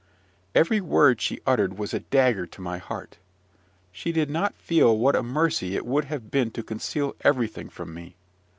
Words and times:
Every 0.55 0.81
word 0.81 1.21
she 1.21 1.41
uttered 1.45 1.77
was 1.77 1.93
a 1.93 1.99
dagger 1.99 2.47
to 2.47 2.59
my 2.59 2.79
heart. 2.79 3.19
She 3.91 4.11
did 4.11 4.31
not 4.31 4.55
feel 4.55 4.97
what 4.97 5.15
a 5.15 5.21
mercy 5.21 5.75
it 5.75 5.85
would 5.85 6.05
have 6.05 6.31
been 6.31 6.49
to 6.53 6.63
conceal 6.63 7.15
everything 7.23 7.69
from 7.69 7.93
me. 7.93 8.15